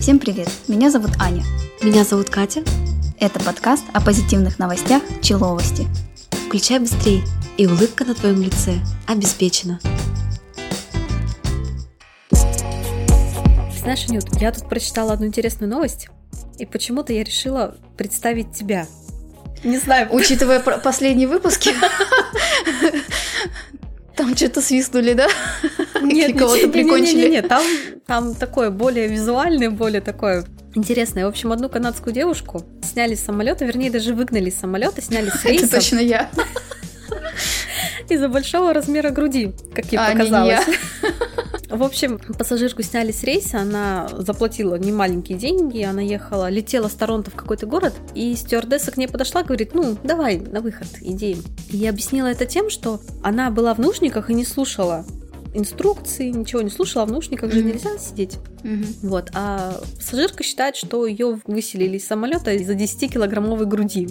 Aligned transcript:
Всем 0.00 0.18
привет! 0.18 0.48
Меня 0.66 0.90
зовут 0.90 1.10
Аня. 1.20 1.44
Меня 1.82 2.04
зовут 2.04 2.30
Катя. 2.30 2.64
Это 3.18 3.38
подкаст 3.38 3.84
о 3.92 4.00
позитивных 4.00 4.58
новостях 4.58 5.02
Человости. 5.20 5.86
Включай 6.46 6.78
быстрей, 6.78 7.22
и 7.58 7.66
улыбка 7.66 8.06
на 8.06 8.14
твоем 8.14 8.40
лице 8.40 8.78
обеспечена. 9.06 9.78
Знаешь, 12.30 14.06
Анют, 14.08 14.24
я 14.40 14.52
тут 14.52 14.70
прочитала 14.70 15.12
одну 15.12 15.26
интересную 15.26 15.68
новость, 15.68 16.08
и 16.58 16.64
почему-то 16.64 17.12
я 17.12 17.22
решила 17.22 17.76
представить 17.98 18.52
тебя. 18.52 18.86
Не 19.62 19.76
знаю. 19.76 20.08
Учитывая 20.10 20.60
последние 20.60 21.28
выпуски, 21.28 21.74
там 24.20 24.36
что-то 24.36 24.60
свистнули, 24.60 25.14
да? 25.14 25.28
Нет, 26.02 26.38
кого-то 26.38 26.68
прикончили. 26.68 27.28
Нет, 27.28 27.48
там, 27.48 27.62
там 28.06 28.34
такое 28.34 28.70
более 28.70 29.08
визуальное, 29.08 29.70
более 29.70 30.02
такое 30.02 30.44
интересное. 30.74 31.24
В 31.24 31.28
общем, 31.28 31.52
одну 31.52 31.70
канадскую 31.70 32.12
девушку 32.12 32.62
сняли 32.82 33.14
с 33.14 33.24
самолета, 33.24 33.64
вернее, 33.64 33.90
даже 33.90 34.14
выгнали 34.14 34.50
с 34.50 34.60
самолета, 34.60 35.00
сняли 35.00 35.30
с 35.30 35.44
рейса. 35.44 35.64
Это 35.66 35.76
точно 35.76 35.98
я. 36.00 36.30
Из-за 38.10 38.28
большого 38.28 38.74
размера 38.74 39.10
груди, 39.10 39.52
как 39.74 39.86
ей 39.86 39.98
а, 39.98 40.12
показалось. 40.12 40.60
В 41.70 41.84
общем, 41.84 42.18
пассажирку 42.18 42.82
сняли 42.82 43.12
с 43.12 43.22
рейса, 43.22 43.60
она 43.60 44.08
заплатила 44.12 44.74
немаленькие 44.74 45.38
деньги, 45.38 45.82
она 45.82 46.02
ехала, 46.02 46.50
летела 46.50 46.88
с 46.88 46.94
Торонто 46.94 47.30
в 47.30 47.34
какой-то 47.34 47.66
город, 47.66 47.94
и 48.14 48.34
стюардесса 48.34 48.90
к 48.90 48.96
ней 48.96 49.06
подошла, 49.06 49.44
говорит, 49.44 49.72
ну, 49.72 49.96
давай, 50.02 50.38
на 50.40 50.60
выход, 50.60 50.88
иди. 51.00 51.36
И 51.70 51.76
я 51.76 51.90
объяснила 51.90 52.26
это 52.26 52.44
тем, 52.44 52.70
что 52.70 53.00
она 53.22 53.50
была 53.50 53.72
в 53.74 53.78
наушниках 53.78 54.30
и 54.30 54.34
не 54.34 54.44
слушала 54.44 55.04
инструкции, 55.54 56.30
ничего 56.30 56.62
не 56.62 56.70
слушала, 56.70 57.04
а 57.04 57.06
в 57.06 57.10
наушниках 57.10 57.52
же 57.52 57.62
нельзя 57.62 57.98
сидеть. 57.98 58.38
Mm-hmm. 58.62 58.96
Вот. 59.02 59.30
А 59.34 59.80
пассажирка 59.96 60.42
считает, 60.42 60.76
что 60.76 61.06
ее 61.06 61.40
выселили 61.46 61.96
из 61.96 62.06
самолета 62.06 62.52
из-за 62.52 62.74
10-килограммовой 62.74 63.66
груди 63.66 64.08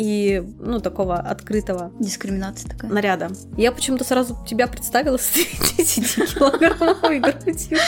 и, 0.00 0.42
ну, 0.58 0.80
такого 0.80 1.16
открытого... 1.16 1.92
Дискриминация 2.00 2.70
такая. 2.70 2.90
Наряда. 2.90 3.30
Я 3.58 3.70
почему-то 3.70 4.02
сразу 4.02 4.34
тебя 4.48 4.66
представила 4.66 5.18
с 5.18 5.30
10-килограммовой 5.36 7.20
грудью. 7.20 7.78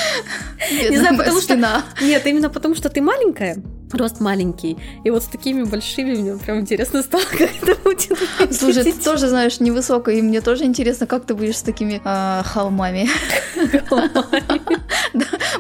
Не 0.91 0.99
знаю, 0.99 1.17
потому 1.17 1.41
что... 1.41 1.57
Нет, 2.03 2.27
именно 2.27 2.51
потому 2.51 2.75
что 2.75 2.91
ты 2.91 3.01
маленькая, 3.01 3.57
рост 3.95 4.21
маленький. 4.21 4.77
И 5.05 5.11
вот 5.11 5.23
с 5.23 5.27
такими 5.27 5.63
большими 5.63 6.15
мне 6.15 6.37
прям 6.37 6.61
интересно 6.61 7.03
стало, 7.03 7.25
как 7.31 7.49
это 7.63 7.77
будет. 7.83 8.13
Слушай, 8.53 8.85
ты 8.85 8.93
тоже 8.93 9.29
знаешь 9.29 9.59
невысокая, 9.61 10.17
и 10.17 10.21
мне 10.21 10.43
тоже 10.43 10.65
интересно, 10.65 11.07
как 11.07 11.25
ты 11.25 11.35
будешь 11.35 11.57
с 11.57 11.63
такими 11.63 12.03
а, 12.05 12.43
холмами. 12.43 13.09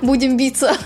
Будем 0.03 0.36
биться. 0.36 0.77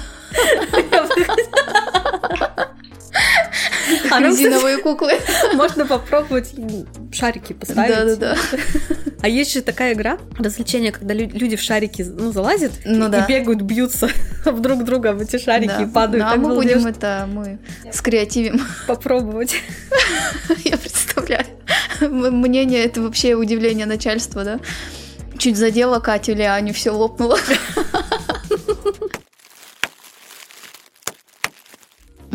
А 4.11 4.21
резиновые 4.21 4.79
куклы. 4.83 5.13
Можно 5.55 5.87
попробовать 5.87 6.55
шарики 7.13 7.53
поставить. 7.53 7.95
Да-да-да. 7.95 8.37
А 9.23 9.29
есть 9.29 9.53
же 9.53 9.63
такая 9.63 9.95
игра, 9.95 10.19
развлечение, 10.39 10.93
когда 10.93 11.15
люди 11.15 11.57
в 11.57 11.61
шарики 11.61 12.03
ну, 12.03 12.33
залазят 12.33 12.73
ну, 12.85 13.09
и, 13.09 13.11
да. 13.11 13.27
бегают, 13.27 13.63
бьются 13.63 14.09
друг 14.45 14.85
друга 14.85 15.13
в 15.13 15.21
эти 15.21 15.39
шарики 15.39 15.69
да. 15.69 15.83
и 15.83 15.87
падают. 15.87 16.25
Да, 16.25 16.37
мы 16.37 16.55
будем 16.55 16.87
это, 16.87 17.29
мы 17.33 17.59
скреативим. 17.93 18.61
Попробовать. 18.87 19.57
Я 20.65 20.77
представляю. 20.77 21.47
Мнение 22.01 22.85
это 22.85 23.01
вообще 23.01 23.35
удивление 23.35 23.87
начальства, 23.87 24.45
да? 24.45 24.61
Чуть 25.39 25.57
задела 25.57 25.99
Катю 26.01 26.33
или 26.33 26.43
Аню, 26.43 26.73
все 26.73 26.91
лопнуло. 26.91 27.39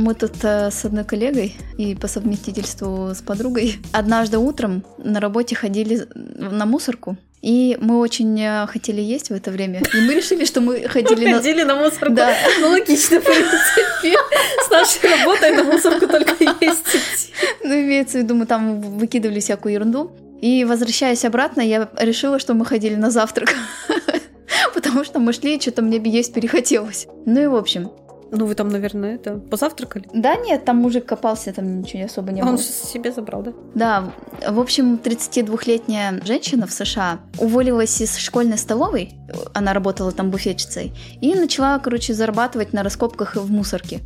Мы 0.02 0.16
тут 0.16 0.44
э, 0.44 0.72
с 0.72 0.84
одной 0.84 1.04
коллегой 1.04 1.56
и 1.78 1.94
по 1.94 2.08
совместительству 2.08 3.12
с 3.14 3.22
подругой 3.22 3.78
однажды 3.92 4.40
утром 4.40 4.84
на 4.98 5.20
работе 5.20 5.56
ходили 5.56 6.08
на 6.16 6.66
мусорку. 6.66 7.18
И 7.44 7.78
мы 7.80 8.00
очень 8.00 8.40
э, 8.42 8.66
хотели 8.66 9.00
есть 9.00 9.30
в 9.30 9.34
это 9.34 9.52
время. 9.52 9.84
И 9.94 10.02
мы 10.02 10.16
решили, 10.16 10.46
что 10.46 10.60
мы 10.60 10.88
ходили 10.88 11.28
на... 11.28 11.38
Ходили 11.38 11.62
на 11.62 11.76
мусорку. 11.76 12.16
Да. 12.16 12.34
Ну, 12.60 12.70
логично, 12.70 13.20
в 13.20 13.24
принципе. 13.24 14.18
С 14.66 14.70
нашей 14.72 15.20
работой 15.20 15.52
на 15.56 15.64
мусорку 15.66 16.08
только 16.08 16.34
есть 16.62 17.32
Ну, 17.64 17.72
имеется 17.72 18.18
в 18.18 18.22
виду, 18.22 18.34
мы 18.34 18.48
там 18.48 18.82
выкидывали 18.82 19.40
всякую 19.40 19.74
ерунду. 19.74 20.12
И 20.42 20.66
возвращаясь 20.66 21.26
обратно, 21.26 21.62
я 21.62 21.90
решила, 22.00 22.40
что 22.40 22.56
мы 22.56 22.66
ходили 22.66 22.96
на 22.96 23.12
завтрак. 23.12 23.54
Потому 24.74 25.04
что 25.04 25.20
мы 25.20 25.32
шли, 25.34 25.60
что-то 25.60 25.84
мне 25.84 26.02
есть 26.04 26.34
перехотелось. 26.34 27.06
Ну 27.28 27.40
и 27.40 27.46
в 27.46 27.56
общем, 27.56 27.92
ну, 28.32 28.46
вы 28.46 28.56
там, 28.56 28.70
наверное, 28.70 29.16
это 29.16 29.36
позавтракали? 29.36 30.08
Да, 30.14 30.38
нет, 30.38 30.64
там 30.64 30.78
мужик 30.78 31.06
копался, 31.06 31.52
там 31.52 31.82
ничего 31.82 32.06
особо 32.06 32.32
не 32.32 32.42
было. 32.42 32.52
Он 32.52 32.58
себе 32.58 33.12
забрал, 33.12 33.44
да? 33.44 33.54
Да. 33.76 34.14
В 34.50 34.60
общем, 34.60 34.96
32-летняя 34.96 36.22
женщина 36.24 36.66
в 36.66 36.72
США 36.72 37.20
уволилась 37.38 38.00
из 38.00 38.18
школьной 38.18 38.58
столовой, 38.58 39.14
она 39.54 39.74
работала 39.74 40.12
там 40.12 40.32
буфетчицей, 40.32 40.94
и 41.20 41.36
начала, 41.36 41.78
короче, 41.80 42.14
зарабатывать 42.14 42.74
на 42.74 42.84
раскопках 42.84 43.36
в 43.36 43.52
мусорке. 43.52 44.00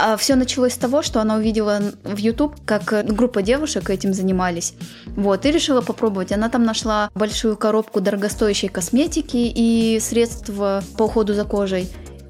А 0.00 0.16
все 0.16 0.36
началось 0.36 0.74
с 0.74 0.76
того, 0.76 1.02
что 1.02 1.20
она 1.20 1.36
увидела 1.36 1.80
в 2.04 2.16
YouTube, 2.16 2.54
как 2.64 3.04
группа 3.06 3.42
девушек 3.42 3.90
этим 3.90 4.12
занимались. 4.12 4.74
Вот, 5.06 5.44
и 5.44 5.50
решила 5.50 5.80
попробовать. 5.80 6.30
Она 6.30 6.48
там 6.48 6.62
нашла 6.62 7.10
большую 7.14 7.56
коробку 7.56 8.00
дорогостоящей 8.00 8.68
косметики 8.68 9.36
и 9.36 9.98
средств 10.00 10.50
по 10.50 11.02
уходу 11.02 11.34
за 11.34 11.44
кожей 11.44 11.88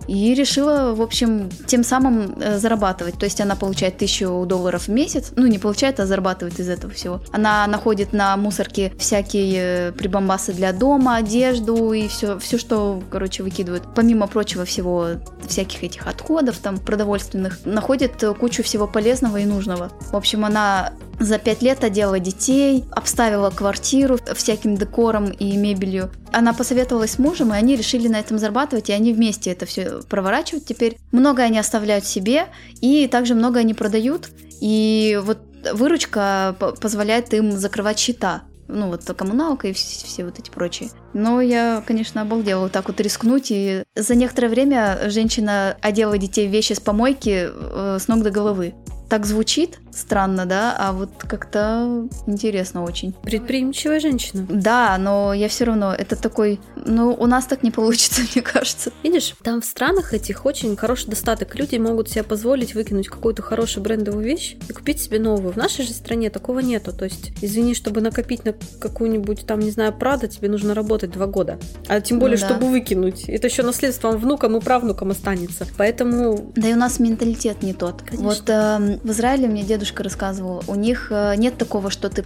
и 0.08 0.34
решила, 0.34 0.94
в 0.94 1.02
общем, 1.02 1.50
тем 1.66 1.84
самым 1.84 2.34
э, 2.40 2.58
зарабатывать. 2.58 3.18
То 3.18 3.24
есть 3.24 3.40
она 3.40 3.54
получает 3.54 3.98
тысячу 3.98 4.44
долларов 4.46 4.84
в 4.84 4.88
месяц, 4.88 5.32
ну 5.36 5.46
не 5.46 5.58
получает, 5.58 6.00
а 6.00 6.06
зарабатывает 6.06 6.58
из 6.58 6.68
этого 6.68 6.92
всего. 6.92 7.20
Она 7.30 7.66
находит 7.66 8.12
на 8.12 8.36
мусорке 8.36 8.92
всякие 8.98 9.90
э, 9.90 9.92
прибамбасы 9.92 10.52
для 10.54 10.72
дома, 10.72 11.16
одежду 11.16 11.92
и 11.92 12.08
все, 12.08 12.38
все, 12.38 12.58
что, 12.58 13.02
короче, 13.10 13.42
выкидывают. 13.42 13.84
Помимо 13.94 14.26
прочего 14.26 14.64
всего, 14.64 15.08
всяких 15.46 15.84
этих 15.84 16.06
отходов 16.06 16.56
там 16.58 16.78
продовольственных, 16.78 17.64
находит 17.66 18.22
э, 18.22 18.32
кучу 18.32 18.62
всего 18.62 18.86
полезного 18.86 19.36
и 19.36 19.44
нужного. 19.44 19.90
В 20.10 20.16
общем, 20.16 20.44
она 20.44 20.92
за 21.18 21.38
пять 21.38 21.62
лет 21.62 21.84
одела 21.84 22.18
детей, 22.18 22.84
обставила 22.90 23.50
квартиру 23.50 24.18
всяким 24.34 24.76
декором 24.76 25.30
и 25.30 25.56
мебелью. 25.56 26.10
Она 26.32 26.52
посоветовалась 26.52 27.12
с 27.12 27.18
мужем, 27.18 27.52
и 27.52 27.56
они 27.56 27.76
решили 27.76 28.08
на 28.08 28.20
этом 28.20 28.38
зарабатывать, 28.38 28.88
и 28.90 28.92
они 28.92 29.12
вместе 29.12 29.50
это 29.50 29.66
все 29.66 30.00
проворачивают 30.08 30.66
теперь. 30.66 30.98
Много 31.12 31.42
они 31.42 31.58
оставляют 31.58 32.04
себе, 32.04 32.46
и 32.80 33.08
также 33.08 33.34
много 33.34 33.60
они 33.60 33.74
продают. 33.74 34.30
И 34.60 35.20
вот 35.22 35.38
выручка 35.72 36.56
позволяет 36.80 37.32
им 37.34 37.52
закрывать 37.52 37.98
счета 37.98 38.42
ну 38.68 38.88
вот 38.88 39.02
коммуналка 39.16 39.68
и 39.68 39.72
все, 39.72 40.06
все 40.06 40.24
вот 40.24 40.38
эти 40.38 40.50
прочие. 40.50 40.90
Но 41.14 41.40
я, 41.40 41.82
конечно, 41.86 42.20
обалдела 42.20 42.64
вот 42.64 42.72
так 42.72 42.88
вот 42.88 43.00
рискнуть. 43.00 43.46
И 43.48 43.82
за 43.94 44.14
некоторое 44.14 44.48
время 44.48 44.98
женщина 45.06 45.76
одела 45.80 46.18
детей 46.18 46.46
в 46.46 46.50
вещи 46.50 46.74
с 46.74 46.80
помойки 46.80 47.48
э, 47.50 47.98
с 47.98 48.08
ног 48.08 48.22
до 48.22 48.30
головы 48.30 48.74
так 49.08 49.26
звучит 49.26 49.78
странно, 49.98 50.46
да, 50.46 50.76
а 50.78 50.92
вот 50.92 51.10
как-то 51.18 52.08
интересно 52.26 52.84
очень. 52.84 53.12
Предприимчивая 53.22 54.00
женщина. 54.00 54.46
Да, 54.48 54.96
но 54.98 55.34
я 55.34 55.48
все 55.48 55.64
равно, 55.64 55.92
это 55.92 56.16
такой, 56.16 56.60
ну, 56.76 57.14
у 57.18 57.26
нас 57.26 57.46
так 57.46 57.62
не 57.62 57.70
получится, 57.70 58.22
мне 58.34 58.42
кажется. 58.42 58.92
Видишь, 59.02 59.34
там 59.42 59.60
в 59.60 59.64
странах 59.64 60.14
этих 60.14 60.46
очень 60.46 60.76
хороший 60.76 61.08
достаток. 61.08 61.54
Люди 61.56 61.76
могут 61.76 62.08
себе 62.08 62.22
позволить 62.22 62.74
выкинуть 62.74 63.08
какую-то 63.08 63.42
хорошую 63.42 63.82
брендовую 63.82 64.24
вещь 64.24 64.56
и 64.68 64.72
купить 64.72 65.00
себе 65.00 65.18
новую. 65.18 65.52
В 65.52 65.56
нашей 65.56 65.84
же 65.84 65.92
стране 65.92 66.30
такого 66.30 66.60
нету. 66.60 66.92
То 66.92 67.04
есть, 67.04 67.32
извини, 67.40 67.74
чтобы 67.74 68.00
накопить 68.00 68.44
на 68.44 68.54
какую-нибудь 68.80 69.46
там, 69.46 69.60
не 69.60 69.70
знаю, 69.70 69.92
Прада, 69.92 70.28
тебе 70.28 70.48
нужно 70.48 70.74
работать 70.74 71.10
два 71.10 71.26
года. 71.26 71.58
А 71.88 72.00
тем 72.00 72.18
более, 72.18 72.36
ну, 72.36 72.42
да. 72.42 72.48
чтобы 72.48 72.70
выкинуть. 72.70 73.28
Это 73.28 73.48
еще 73.48 73.62
наследством 73.62 74.16
внукам 74.16 74.56
и 74.56 74.60
правнукам 74.60 75.10
останется. 75.10 75.66
Поэтому... 75.76 76.52
Да 76.54 76.68
и 76.68 76.72
у 76.72 76.76
нас 76.76 76.98
менталитет 76.98 77.62
не 77.62 77.72
тот. 77.72 78.02
Конечно. 78.02 78.24
Вот 78.24 78.42
э, 78.46 78.97
в 79.02 79.10
Израиле 79.10 79.48
мне 79.48 79.62
дедушка 79.62 80.02
рассказывал, 80.02 80.62
у 80.66 80.74
них 80.74 81.08
э, 81.10 81.34
нет 81.36 81.56
такого, 81.56 81.90
что 81.90 82.08
ты, 82.08 82.24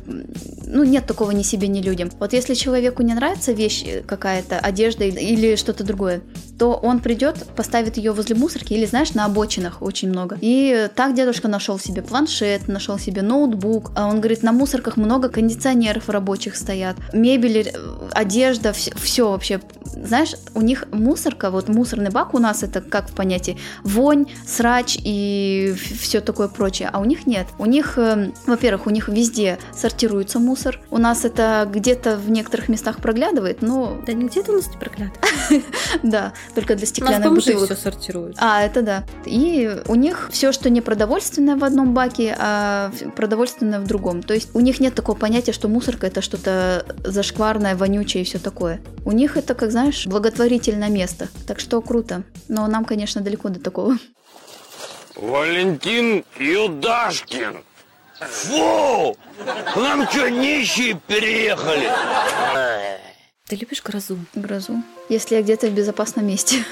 ну 0.67 0.85
нет 0.85 1.07
такого 1.07 1.31
ни 1.31 1.43
себе, 1.43 1.69
ни 1.69 1.81
людям. 1.81 2.11
Вот 2.19 2.33
если 2.33 2.55
человеку 2.55 3.03
не 3.03 3.15
нравится 3.15 3.53
вещь 3.53 3.85
какая-то, 4.07 4.59
одежда 4.59 5.05
или 5.05 5.57
что-то 5.57 5.85
другое, 5.85 6.23
то 6.59 6.75
он 6.75 7.01
придет, 7.01 7.45
поставит 7.57 7.97
ее 7.97 8.13
возле 8.13 8.37
мусорки 8.37 8.73
или, 8.73 8.87
знаешь, 8.87 9.15
на 9.15 9.25
обочинах 9.25 9.83
очень 9.83 10.09
много. 10.09 10.39
И 10.41 10.89
так 10.95 11.15
дедушка 11.15 11.49
нашел 11.49 11.79
себе 11.79 12.03
планшет, 12.03 12.69
нашел 12.69 12.99
себе 12.99 13.23
ноутбук. 13.23 13.93
А 13.97 14.07
он 14.07 14.21
говорит, 14.21 14.43
на 14.43 14.53
мусорках 14.53 14.97
много 14.97 15.29
кондиционеров 15.29 16.09
рабочих 16.09 16.57
стоят, 16.57 16.97
мебель, 17.13 17.71
э, 17.75 18.09
одежда, 18.13 18.73
все, 18.73 18.93
все 18.97 19.31
вообще 19.31 19.61
знаешь, 19.93 20.35
у 20.55 20.63
них 20.63 20.87
мусорка, 20.93 21.51
вот 21.51 21.69
мусорный 21.69 22.11
бак 22.11 22.35
у 22.35 22.39
нас 22.39 22.63
это 22.63 22.81
как 22.81 23.09
в 23.11 23.15
понятии 23.15 23.59
вонь, 23.85 24.27
срач 24.47 24.99
и 25.03 25.75
все 26.01 26.21
такое 26.21 26.49
прочее, 26.49 26.91
а 26.93 27.01
у 27.01 27.05
них 27.05 27.27
нет. 27.27 27.47
У 27.59 27.67
них, 27.67 27.99
э, 27.99 28.33
во-первых, 28.47 28.87
у 28.87 28.91
них 28.91 29.09
везде 29.09 29.59
сортируется 29.75 30.39
мусор. 30.39 30.81
У 30.91 30.99
нас 30.99 31.25
это 31.25 31.69
где-то 31.71 32.17
в 32.17 32.31
некоторых 32.31 32.69
местах 32.69 32.99
проглядывает, 32.99 33.63
но... 33.63 33.99
Да 34.07 34.13
не 34.13 34.27
где-то 34.27 34.53
у 34.53 34.57
нас 34.57 34.69
не 34.69 34.79
проглядывает. 34.79 35.19
Да, 36.03 36.33
только 36.55 36.75
для 36.75 36.87
стеклянных 36.87 37.33
бутылок. 37.33 37.67
все 37.67 37.77
сортируют. 37.77 38.37
А, 38.39 38.63
это 38.63 38.83
да. 38.83 39.05
И 39.25 39.71
у 39.87 39.95
них 39.95 40.31
все, 40.33 40.53
что 40.53 40.71
не 40.71 40.81
продовольственное 40.81 41.57
в 41.57 41.65
одном 41.65 41.95
баке, 41.95 42.35
а 42.39 42.91
продовольственное 43.15 43.81
в 43.81 43.87
другом. 43.87 44.23
То 44.23 44.35
есть 44.35 44.51
у 44.55 44.61
них 44.61 44.81
нет 44.81 44.95
такого 44.95 45.17
понятия, 45.17 45.53
что 45.53 45.69
мусорка 45.69 46.07
это 46.07 46.23
что-то 46.23 46.85
зашкварное, 47.05 47.77
вонючее 47.77 48.23
и 48.23 48.27
все 48.27 48.39
такое. 48.39 48.81
У 49.05 49.13
них 49.13 49.37
это, 49.37 49.55
как 49.55 49.71
знаешь, 49.71 49.82
благотворительное 50.07 50.89
место. 50.89 51.29
Так 51.47 51.61
что 51.61 51.81
круто. 51.81 52.23
Но 52.49 52.67
нам, 52.67 52.85
конечно, 52.85 53.21
далеко 53.21 53.49
до 53.49 53.61
такого. 53.61 53.99
Валентин 55.17 56.25
Юдашкин. 56.39 57.59
Фу! 58.21 59.17
К 59.75 59.77
нам 59.77 60.09
что, 60.09 60.31
нищие 60.31 61.01
переехали? 61.07 61.91
Ты 63.47 63.57
любишь 63.57 63.83
грозу? 63.83 64.19
Грозу. 64.35 64.83
Если 65.09 65.35
я 65.35 65.43
где-то 65.43 65.67
в 65.69 65.73
безопасном 65.73 66.27
месте. 66.27 66.65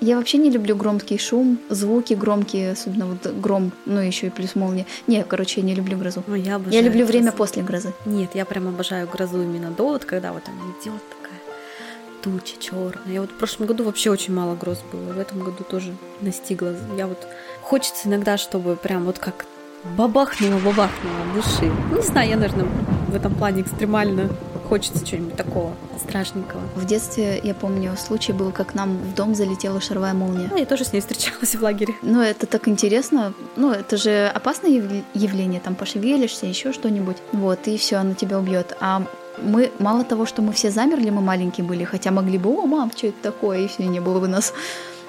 Я 0.00 0.16
вообще 0.16 0.38
не 0.38 0.50
люблю 0.50 0.76
громкий 0.76 1.18
шум, 1.18 1.58
звуки 1.68 2.14
громкие, 2.14 2.72
особенно 2.72 3.04
вот 3.04 3.26
гром, 3.34 3.70
ну 3.84 4.00
еще 4.00 4.28
и 4.28 4.30
плюс 4.30 4.54
молния. 4.54 4.86
Не, 5.06 5.24
короче, 5.24 5.60
я 5.60 5.66
не 5.66 5.74
люблю 5.74 5.98
грозу. 5.98 6.24
Ну, 6.26 6.36
я, 6.36 6.58
я 6.70 6.80
люблю 6.80 7.00
грозу. 7.00 7.12
время 7.12 7.32
после 7.32 7.62
грозы. 7.62 7.92
Нет, 8.06 8.30
я 8.32 8.46
прям 8.46 8.68
обожаю 8.68 9.06
грозу 9.06 9.42
именно 9.42 9.70
до, 9.70 9.88
вот 9.88 10.06
когда 10.06 10.32
вот 10.32 10.42
она 10.48 10.72
идет 10.80 11.02
туча 12.22 12.54
черная. 12.58 13.12
Я 13.12 13.20
вот 13.20 13.30
в 13.30 13.34
прошлом 13.34 13.66
году 13.66 13.84
вообще 13.84 14.10
очень 14.10 14.34
мало 14.34 14.54
гроз 14.54 14.82
было, 14.92 15.12
в 15.12 15.18
этом 15.18 15.40
году 15.40 15.64
тоже 15.64 15.94
настигла. 16.20 16.74
Я 16.96 17.06
вот 17.06 17.26
хочется 17.62 18.08
иногда, 18.08 18.36
чтобы 18.36 18.76
прям 18.76 19.04
вот 19.04 19.18
как 19.18 19.46
бабахнуло, 19.96 20.58
бабахнуло 20.58 21.34
души. 21.34 21.70
Не 21.94 22.02
знаю, 22.02 22.28
я, 22.30 22.36
наверное, 22.36 22.66
в 23.08 23.14
этом 23.14 23.34
плане 23.34 23.62
экстремально 23.62 24.28
хочется 24.70 25.04
чего-нибудь 25.04 25.34
такого 25.34 25.74
страшненького. 25.98 26.60
В 26.76 26.86
детстве, 26.86 27.40
я 27.42 27.54
помню, 27.54 27.96
случай 27.96 28.32
был, 28.32 28.52
как 28.52 28.74
нам 28.76 28.98
в 28.98 29.14
дом 29.16 29.34
залетела 29.34 29.80
шаровая 29.80 30.14
молния. 30.14 30.48
А, 30.54 30.58
я 30.58 30.64
тоже 30.64 30.84
с 30.84 30.92
ней 30.92 31.00
встречалась 31.00 31.54
в 31.56 31.62
лагере. 31.62 31.94
Ну, 32.02 32.20
это 32.20 32.46
так 32.46 32.68
интересно. 32.68 33.32
Ну, 33.56 33.72
это 33.72 33.96
же 33.96 34.30
опасное 34.32 34.70
явление, 35.14 35.60
там 35.60 35.74
пошевелишься, 35.74 36.46
еще 36.46 36.72
что-нибудь. 36.72 37.16
Вот, 37.32 37.66
и 37.66 37.76
все, 37.78 37.96
оно 37.96 38.14
тебя 38.14 38.38
убьет. 38.38 38.76
А 38.80 39.02
мы, 39.42 39.72
мало 39.78 40.04
того, 40.04 40.26
что 40.26 40.42
мы 40.42 40.52
все 40.52 40.70
замерли, 40.70 41.10
мы 41.10 41.20
маленькие 41.20 41.66
были, 41.66 41.84
хотя 41.84 42.10
могли 42.10 42.38
бы, 42.38 42.50
о, 42.50 42.66
мам, 42.66 42.90
что 42.96 43.08
это 43.08 43.22
такое, 43.22 43.60
и 43.60 43.68
все, 43.68 43.86
не 43.86 44.00
было 44.00 44.20
бы 44.20 44.28
нас. 44.28 44.52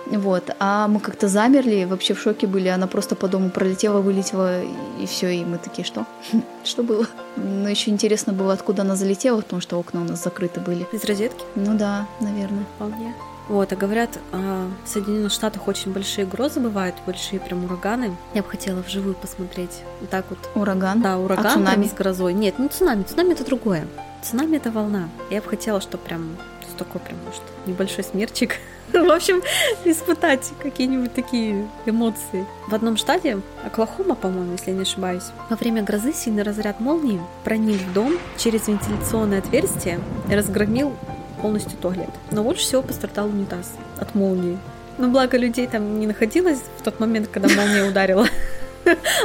Вот, 0.08 0.56
а 0.60 0.88
мы 0.88 1.00
как-то 1.00 1.28
замерли, 1.28 1.86
вообще 1.86 2.14
в 2.14 2.20
шоке 2.20 2.48
были, 2.48 2.68
она 2.68 2.88
просто 2.88 3.16
по 3.16 3.28
дому 3.28 3.50
пролетела, 3.50 4.02
вылетела, 4.02 4.62
и 5.00 5.06
все, 5.06 5.30
и 5.30 5.46
мы 5.46 5.58
такие, 5.58 5.86
что? 5.86 6.06
Что 6.64 6.84
было? 6.84 7.06
Но 7.38 7.70
еще 7.70 7.92
интересно 7.92 8.34
было, 8.34 8.54
откуда 8.54 8.82
она 8.82 8.96
залетела, 8.96 9.42
потому 9.42 9.62
что 9.62 9.80
окна 9.80 10.02
у 10.02 10.04
нас 10.04 10.24
закрыты 10.24 10.60
были. 10.60 10.86
Из 10.92 11.04
розетки? 11.06 11.46
Ну 11.56 11.78
да, 11.78 12.08
наверное. 12.20 12.66
Вполне. 12.76 13.14
Вот, 13.48 13.74
а 13.74 13.76
говорят, 13.76 14.18
а, 14.32 14.68
в 14.86 14.88
Соединенных 14.88 15.32
Штатах 15.32 15.68
очень 15.68 15.92
большие 15.92 16.26
грозы 16.26 16.60
бывают, 16.60 16.96
большие 17.06 17.40
прям 17.40 17.66
ураганы. 17.66 18.16
Я 18.34 18.44
бы 18.44 18.50
хотела 18.50 18.82
вживую 18.82 19.16
посмотреть. 19.16 19.82
Вот 20.00 20.10
так 20.10 20.26
вот. 20.30 20.40
Ураган? 20.56 21.02
Да, 21.02 21.18
ураган 21.18 21.46
а 21.46 21.54
цунами? 21.54 21.86
с 21.86 21.94
грозой. 21.94 22.34
Нет, 22.34 22.60
не 22.60 22.70
цунами, 22.70 23.04
цунами 23.04 23.32
это 23.34 23.44
другое. 23.44 23.88
Цунами 24.24 24.58
это 24.58 24.72
волна. 24.72 25.10
Я 25.30 25.42
бы 25.42 25.50
хотела, 25.50 25.82
чтобы 25.82 26.04
прям 26.04 26.38
такой 26.78 27.02
прям, 27.02 27.18
может, 27.26 27.42
небольшой 27.68 28.04
смерчик 28.04 28.58
В 28.94 29.12
общем, 29.12 29.42
испытать 29.86 30.52
какие-нибудь 30.62 31.14
такие 31.14 31.68
эмоции. 31.86 32.46
В 32.68 32.76
одном 32.76 32.98
штате, 32.98 33.40
Оклахома, 33.66 34.16
по-моему, 34.16 34.54
если 34.54 34.72
я 34.72 34.76
не 34.76 34.82
ошибаюсь, 34.82 35.26
во 35.50 35.56
время 35.56 35.84
грозы 35.84 36.14
сильный 36.14 36.44
разряд 36.44 36.80
молнии 36.80 37.22
проник 37.44 37.80
в 37.80 37.94
дом 37.94 38.18
через 38.38 38.68
вентиляционное 38.68 39.40
отверстие 39.40 40.00
и 40.30 40.36
разгромил 40.36 40.94
полностью 41.42 41.78
туалет. 41.78 42.10
Но 42.32 42.44
больше 42.44 42.64
всего 42.64 42.82
пострадал 42.82 43.28
унитаз 43.28 43.74
от 43.98 44.14
молнии. 44.14 44.58
Но 44.98 45.08
благо 45.08 45.38
людей 45.38 45.68
там 45.68 46.00
не 46.00 46.08
находилось 46.08 46.60
в 46.78 46.84
тот 46.84 47.00
момент, 47.00 47.30
когда 47.30 47.48
молния 47.56 47.84
ударила. 47.84 48.28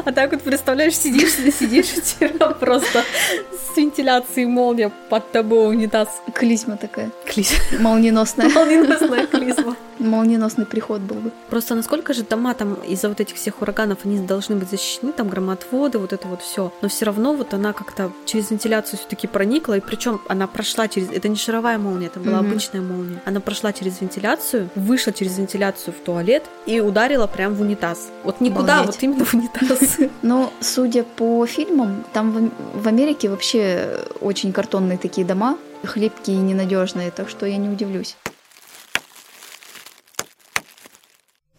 А 0.05 0.13
так 0.13 0.33
вот, 0.33 0.43
представляешь, 0.43 0.97
сидишь, 0.97 1.33
сидишь, 1.33 1.97
у 1.97 2.01
тебя 2.01 2.49
просто 2.49 3.05
с 3.53 3.77
вентиляцией 3.77 4.47
молния 4.47 4.91
под 5.09 5.31
тобой 5.33 5.69
унитаз. 5.69 6.09
Клизма 6.35 6.77
такая. 6.77 7.11
Клизма. 7.27 7.59
Молниеносная. 7.81 8.49
Молниеносная 8.49 9.27
клизма. 9.27 9.77
Молниеносный 9.99 10.67
приход 10.67 11.01
был 11.01 11.17
бы. 11.17 11.31
Просто 11.51 11.75
насколько 11.75 12.13
же 12.15 12.23
дома 12.23 12.55
там 12.55 12.75
из-за 12.75 13.09
вот 13.09 13.21
этих 13.21 13.37
всех 13.37 13.63
ураганов, 13.63 14.01
они 14.05 14.19
должны 14.19 14.57
быть 14.57 14.71
защищены, 14.71 15.13
там 15.13 15.29
громотводы, 15.29 15.99
вот 15.99 16.13
это 16.13 16.29
вот 16.29 16.43
все. 16.43 16.73
Но 16.83 16.89
все 16.89 17.07
равно 17.07 17.35
вот 17.35 17.55
она 17.55 17.73
как-то 17.73 18.13
через 18.25 18.51
вентиляцию 18.51 18.99
все-таки 18.99 19.27
проникла, 19.27 19.77
и 19.77 19.81
причем 19.81 20.21
она 20.29 20.47
прошла 20.47 20.89
через... 20.89 21.11
Это 21.11 21.29
не 21.29 21.37
шаровая 21.37 21.79
молния, 21.79 22.07
это 22.07 22.21
была 22.21 22.39
mm-hmm. 22.39 22.51
обычная 22.51 22.81
молния. 22.81 23.23
Она 23.25 23.41
прошла 23.41 23.73
через 23.73 24.01
вентиляцию, 24.01 24.69
вышла 24.75 25.13
через 25.13 25.39
вентиляцию 25.39 25.95
в 25.95 26.05
туалет 26.05 26.45
и 26.67 26.81
ударила 26.81 27.27
прям 27.27 27.55
в 27.55 27.61
унитаз. 27.61 28.11
Вот 28.25 28.41
никуда, 28.41 28.81
Обалдеть. 28.81 28.95
вот 28.95 29.03
именно 29.03 29.25
в 29.25 29.35
унитаз. 29.35 29.97
Но, 30.23 30.53
судя 30.61 31.05
по 31.05 31.47
фильмам, 31.47 32.05
там 32.13 32.53
в 32.75 32.89
Америке 32.89 33.29
вообще 33.29 33.99
очень 34.21 34.53
картонные 34.53 34.99
такие 34.99 35.27
дома, 35.27 35.59
хлипкие 35.85 36.37
и 36.37 36.41
ненадежные, 36.41 37.11
так 37.11 37.29
что 37.29 37.47
я 37.47 37.57
не 37.57 37.69
удивлюсь. 37.69 38.17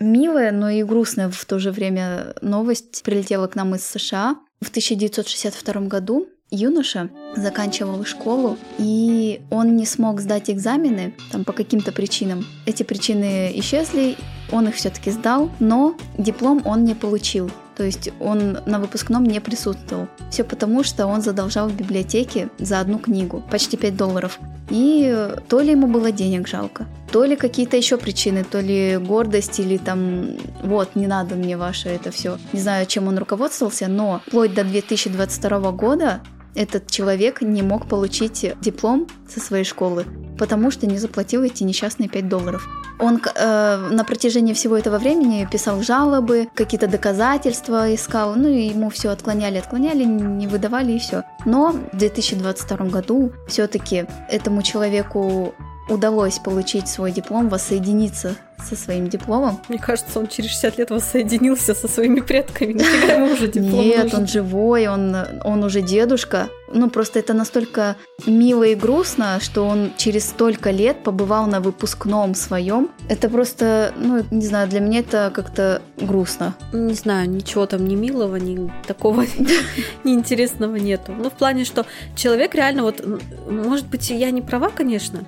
Милая, 0.07 0.54
но 0.54 0.69
и 0.69 0.83
грустная 0.83 1.30
в 1.30 1.45
то 1.45 1.59
же 1.59 1.71
время 1.71 2.33
новость 2.42 3.04
прилетела 3.04 3.48
к 3.48 3.56
нам 3.56 3.75
из 3.75 3.86
США. 3.86 4.38
В 4.62 4.69
1962 4.69 5.81
году 5.81 6.27
юноша 6.50 7.09
заканчивал 7.36 8.06
школу, 8.06 8.57
и 8.77 9.42
он 9.51 9.75
не 9.75 9.86
смог 9.86 10.21
сдать 10.21 10.50
экзамены 10.50 11.13
там 11.31 11.44
по 11.44 11.51
каким-то 11.51 11.92
причинам. 11.92 12.45
Эти 12.65 12.83
причины 12.83 13.51
исчезли, 13.56 14.15
он 14.50 14.69
их 14.69 14.75
все-таки 14.75 15.12
сдал, 15.12 15.51
но 15.59 15.95
диплом 16.18 16.62
он 16.65 16.86
не 16.86 16.95
получил. 16.95 17.51
То 17.75 17.83
есть 17.83 18.09
он 18.21 18.59
на 18.65 18.80
выпускном 18.80 19.25
не 19.25 19.42
присутствовал. 19.42 20.07
Все 20.31 20.45
потому, 20.45 20.83
что 20.83 21.06
он 21.06 21.21
задолжал 21.21 21.68
в 21.68 21.75
библиотеке 21.75 22.50
за 22.59 22.80
одну 22.80 22.98
книгу, 22.98 23.44
почти 23.51 23.75
5 23.75 23.98
долларов. 23.98 24.39
И 24.69 25.34
то 25.48 25.62
ли 25.62 25.72
ему 25.72 25.88
было 25.88 26.12
денег 26.12 26.48
жалко, 26.48 26.88
то 27.12 27.24
ли 27.24 27.36
какие-то 27.36 27.78
еще 27.78 27.98
причины, 27.98 28.44
то 28.44 28.60
ли 28.60 28.98
гордость 28.98 29.60
или 29.60 29.78
там, 29.78 30.36
вот, 30.64 30.96
не 30.96 31.08
надо 31.08 31.36
мне 31.36 31.58
ваше 31.58 31.90
это 31.90 32.12
все. 32.12 32.38
Не 32.54 32.60
знаю, 32.60 32.86
чем 32.86 33.08
он 33.08 33.18
руководствовался, 33.18 33.88
но 33.88 34.22
вплоть 34.28 34.54
до 34.54 34.64
2022 34.64 35.72
года 35.72 36.22
этот 36.56 36.90
человек 36.90 37.42
не 37.42 37.62
мог 37.62 37.88
получить 37.88 38.46
диплом 38.62 39.08
со 39.30 39.40
своей 39.40 39.64
школы, 39.64 40.06
потому 40.40 40.72
что 40.72 40.88
не 40.88 40.98
заплатил 40.98 41.44
эти 41.44 41.64
несчастные 41.64 42.10
5 42.10 42.28
долларов. 42.28 42.68
Он 43.00 43.22
э, 43.24 43.90
на 43.92 44.04
протяжении 44.04 44.54
всего 44.54 44.78
этого 44.78 44.98
времени 44.98 45.48
писал 45.50 45.82
жалобы, 45.82 46.48
какие-то 46.54 46.88
доказательства 46.88 47.94
искал, 47.94 48.36
ну 48.36 48.48
и 48.50 48.68
ему 48.68 48.90
все 48.90 49.10
отклоняли, 49.10 49.57
отклоняли, 49.57 50.04
не 50.04 50.48
выдавали 50.48 50.94
и 50.94 51.00
все. 51.00 51.24
Но 51.45 51.74
в 51.92 51.98
2022 51.98 52.78
году 52.88 53.31
все-таки 53.48 54.06
этому 54.30 54.64
человеку 54.64 55.54
удалось 55.90 56.40
получить 56.40 56.88
свой 56.88 57.12
диплом, 57.12 57.50
воссоединиться 57.50 58.36
со 58.64 58.76
своим 58.76 59.07
дипломом. 59.07 59.59
Мне 59.69 59.80
кажется, 59.80 60.19
он 60.19 60.28
через 60.28 60.49
60 60.52 60.78
лет 60.78 60.90
воссоединился 60.90 61.76
со 61.76 61.87
своими 61.87 62.19
предками. 62.19 62.73
Нафига 62.73 63.14
ему 63.14 63.33
уже 63.33 63.47
диплом 63.47 63.81
Нет, 63.81 64.04
нужен? 64.04 64.19
он 64.19 64.28
живой, 64.28 64.87
он, 64.87 65.16
он 65.44 65.64
уже 65.64 65.81
дедушка. 65.81 66.49
Ну, 66.73 66.90
просто 66.90 67.19
это 67.19 67.33
настолько 67.33 67.95
мило 68.26 68.64
и 68.64 68.76
грустно, 68.76 69.40
что 69.40 69.66
он 69.66 69.92
через 69.97 70.26
столько 70.26 70.71
лет 70.71 71.04
побывал 71.04 71.47
на 71.47 71.61
выпускном 71.61 72.35
своем. 72.35 72.90
Это 73.09 73.30
просто, 73.30 73.94
ну, 73.95 74.26
не 74.31 74.45
знаю, 74.45 74.68
для 74.68 74.80
меня 74.80 74.99
это 74.99 75.31
как-то 75.33 75.81
грустно. 76.02 76.56
Не 76.73 76.94
знаю, 76.94 77.30
ничего 77.30 77.66
там 77.68 77.87
ни 77.87 77.95
милого, 77.95 78.35
ни 78.35 78.71
такого 78.85 79.26
неинтересного 80.04 80.76
нету. 80.76 81.14
Ну, 81.18 81.30
в 81.30 81.33
плане, 81.33 81.64
что 81.64 81.85
человек 82.16 82.56
реально 82.56 82.83
вот, 82.83 83.06
может 83.49 83.87
быть, 83.87 84.09
я 84.09 84.31
не 84.31 84.42
права, 84.42 84.69
конечно, 84.69 85.23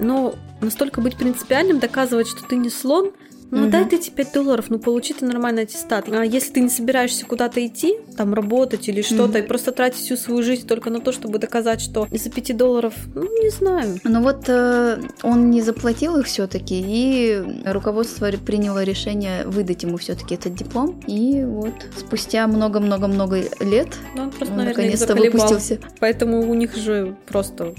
но 0.00 0.34
настолько 0.60 1.00
быть 1.00 1.16
принципиальным, 1.16 1.78
доказывать, 1.78 2.28
что 2.28 2.42
ты 2.42 2.56
не 2.56 2.70
слон, 2.70 3.12
ну, 3.50 3.62
угу. 3.62 3.70
дай 3.70 3.84
ты 3.84 3.96
эти 3.96 4.10
5 4.10 4.32
долларов, 4.32 4.66
ну, 4.68 4.78
получи 4.78 5.12
ты 5.12 5.24
нормальный 5.24 5.64
аттестат. 5.64 6.08
А 6.08 6.24
если 6.24 6.52
ты 6.52 6.60
не 6.60 6.68
собираешься 6.68 7.26
куда-то 7.26 7.64
идти, 7.66 7.96
там, 8.16 8.32
работать 8.32 8.88
или 8.88 9.02
что-то, 9.02 9.24
угу. 9.24 9.38
и 9.38 9.42
просто 9.42 9.72
тратить 9.72 10.00
всю 10.00 10.16
свою 10.16 10.42
жизнь 10.42 10.66
только 10.66 10.90
на 10.90 11.00
то, 11.00 11.10
чтобы 11.10 11.38
доказать, 11.38 11.80
что 11.80 12.06
из-за 12.12 12.30
5 12.30 12.56
долларов, 12.56 12.94
ну, 13.14 13.22
не 13.42 13.50
знаю. 13.50 13.98
Ну, 14.04 14.22
вот 14.22 14.44
э, 14.48 15.00
он 15.22 15.50
не 15.50 15.62
заплатил 15.62 16.16
их 16.18 16.26
все 16.26 16.46
таки 16.46 16.80
и 16.80 17.42
руководство 17.64 18.30
приняло 18.30 18.84
решение 18.84 19.44
выдать 19.46 19.82
ему 19.82 19.96
все 19.96 20.14
таки 20.14 20.36
этот 20.36 20.54
диплом. 20.54 21.00
И 21.06 21.42
вот 21.44 21.74
спустя 21.96 22.46
много-много-много 22.46 23.42
лет 23.60 23.88
ну, 24.14 24.24
он, 24.24 24.30
просто, 24.30 24.54
он 24.54 24.64
наконец-то 24.64 25.16
выпустился. 25.16 25.78
Поэтому 25.98 26.48
у 26.48 26.54
них 26.54 26.76
же 26.76 27.16
просто 27.26 27.74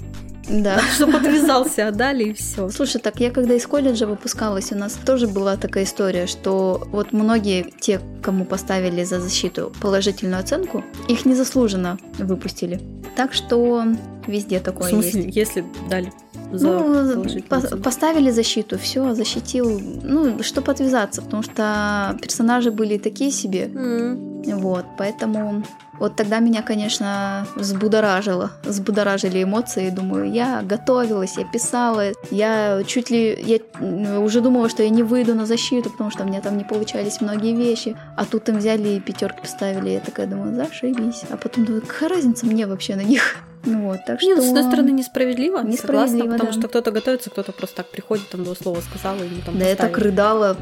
Да. 0.48 0.80
Чтобы 0.94 1.18
отвязался, 1.18 1.88
отдали 1.88 2.24
и 2.24 2.32
все. 2.32 2.68
Слушай, 2.68 3.00
так 3.00 3.20
я 3.20 3.30
когда 3.30 3.54
из 3.54 3.66
колледжа 3.66 4.06
выпускалась, 4.06 4.72
у 4.72 4.76
нас 4.76 4.94
тоже 4.94 5.26
была 5.26 5.56
такая 5.56 5.84
история, 5.84 6.26
что 6.26 6.82
вот 6.90 7.12
многие 7.12 7.72
те, 7.80 8.00
кому 8.22 8.44
поставили 8.44 9.04
за 9.04 9.20
защиту 9.20 9.72
положительную 9.80 10.40
оценку, 10.40 10.84
их 11.08 11.24
незаслуженно 11.24 11.98
выпустили. 12.18 12.80
Так 13.16 13.32
что 13.32 13.84
везде 14.26 14.60
такое 14.60 14.88
В 14.88 14.90
смысле, 14.90 15.24
есть. 15.24 15.36
если 15.36 15.64
дали 15.88 16.12
за 16.52 16.68
Ну, 16.68 17.24
по- 17.48 17.76
поставили 17.76 18.30
защиту, 18.30 18.78
все, 18.78 19.14
защитил. 19.14 19.80
Ну, 20.02 20.42
чтобы 20.42 20.72
отвязаться, 20.72 21.22
потому 21.22 21.42
что 21.42 22.16
персонажи 22.20 22.70
были 22.70 22.98
такие 22.98 23.30
себе. 23.30 23.70
М. 23.74 24.32
Вот, 24.58 24.84
поэтому 24.98 25.62
вот 26.00 26.16
тогда 26.16 26.40
меня, 26.40 26.62
конечно, 26.62 27.46
взбудоражило, 27.54 28.50
взбудоражили 28.64 29.42
эмоции. 29.44 29.90
Думаю, 29.90 30.32
я 30.32 30.62
готовилась, 30.62 31.38
я 31.38 31.44
писала, 31.44 32.06
я 32.30 32.82
чуть 32.84 33.10
ли, 33.10 33.38
я 33.40 34.18
уже 34.18 34.40
думала, 34.40 34.68
что 34.68 34.82
я 34.82 34.88
не 34.88 35.04
выйду 35.04 35.34
на 35.34 35.46
защиту, 35.46 35.90
потому 35.90 36.10
что 36.10 36.24
у 36.24 36.26
меня 36.26 36.40
там 36.40 36.58
не 36.58 36.64
получались 36.64 37.20
многие 37.20 37.54
вещи. 37.54 37.96
А 38.16 38.24
тут 38.24 38.48
им 38.48 38.58
взяли 38.58 38.88
и 38.88 39.00
пятерки 39.00 39.40
поставили. 39.42 39.90
Я 39.90 40.00
такая 40.00 40.26
думаю, 40.26 40.56
зашибись. 40.56 41.22
А 41.30 41.36
потом 41.36 41.64
думаю, 41.64 41.82
какая 41.86 42.08
разница 42.10 42.46
мне 42.46 42.66
вообще 42.66 42.96
на 42.96 43.02
них? 43.04 43.36
Ну 43.64 43.86
вот, 43.88 44.00
так 44.06 44.20
Не, 44.22 44.32
что... 44.34 44.42
с 44.42 44.48
одной 44.48 44.64
стороны, 44.64 44.90
несправедливо, 44.90 45.62
Несправедливо, 45.62 46.06
согласна, 46.08 46.32
потому 46.32 46.52
да. 46.52 46.58
что 46.58 46.68
кто-то 46.68 46.90
готовится, 46.90 47.30
кто-то 47.30 47.52
просто 47.52 47.76
так 47.76 47.90
приходит, 47.90 48.28
там 48.28 48.42
два 48.44 48.54
слова 48.54 48.80
сказала, 48.80 49.22
и 49.22 49.26
ему 49.28 49.40
там 49.46 49.58
Да 49.58 49.64
я 49.68 49.76
так 49.76 49.90
поставили. 49.92 50.10
рыдала. 50.10 50.56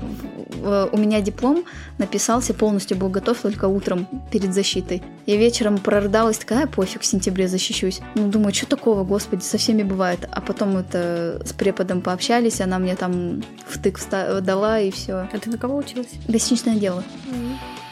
Э, 0.63 0.89
У 0.93 0.97
меня 0.99 1.21
диплом 1.21 1.65
написался, 1.99 2.53
полностью 2.53 2.97
был 2.99 3.09
готов 3.09 3.39
только 3.41 3.67
утром 3.69 4.07
перед 4.31 4.53
защитой. 4.53 5.03
Я 5.27 5.37
вечером 5.37 5.79
прорыдалась, 5.79 6.39
такая, 6.39 6.65
«А, 6.65 6.67
пофиг, 6.67 7.01
в 7.01 7.07
сентябре 7.07 7.49
защищусь. 7.49 8.01
Ну, 8.17 8.29
думаю, 8.29 8.53
что 8.53 8.67
такого, 8.67 9.05
господи, 9.05 9.43
со 9.43 9.57
всеми 9.57 9.83
бывает. 9.83 10.29
А 10.31 10.41
потом 10.41 10.77
это 10.77 11.41
с 11.45 11.53
преподом 11.55 12.03
пообщались, 12.03 12.61
она 12.61 12.79
мне 12.79 12.97
там 12.97 13.43
втык 13.67 13.99
вста- 13.99 14.41
дала, 14.41 14.79
и 14.81 14.91
все. 14.91 15.27
А 15.33 15.39
ты 15.41 15.49
на 15.51 15.57
кого 15.59 15.77
училась? 15.77 16.09
Гостиничное 16.29 16.77
дело. 16.77 17.03